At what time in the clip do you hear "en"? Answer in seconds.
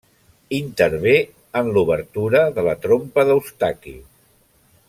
1.61-1.69